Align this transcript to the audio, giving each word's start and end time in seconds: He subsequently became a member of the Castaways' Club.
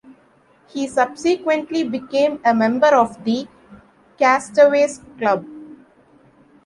He 0.67 0.87
subsequently 0.87 1.83
became 1.83 2.41
a 2.43 2.55
member 2.55 2.87
of 2.87 3.23
the 3.23 3.47
Castaways' 4.17 4.99
Club. 5.19 5.45